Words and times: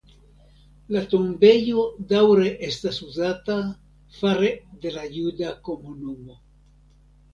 La 0.95 1.01
tombejo 1.09 1.83
daŭre 2.13 2.47
estas 2.69 2.99
uzata 3.09 3.59
fare 4.21 4.51
de 4.87 4.95
la 4.99 5.05
juda 5.19 5.53
komunumo. 5.69 6.41